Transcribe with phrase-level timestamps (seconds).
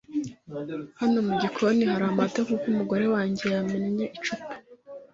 [0.99, 4.53] Hano mu gikoni hari amata kuko umugore wanjye yamennye icupa